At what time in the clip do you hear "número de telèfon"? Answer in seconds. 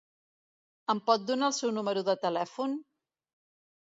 1.77-2.73